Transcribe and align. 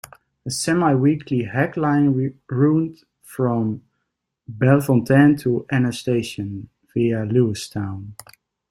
A 0.47 0.49
semiweekly 0.49 1.51
hack 1.51 1.77
line 1.77 2.33
runed 2.49 3.03
from 3.21 3.83
Bellefontaine 4.49 5.37
to 5.41 5.67
Anna 5.69 5.93
Station, 5.93 6.69
via 6.91 7.17
Lewistown. 7.23 8.15